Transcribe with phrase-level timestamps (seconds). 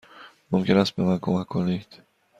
[0.51, 1.87] ممکن است به من کمک کنید؟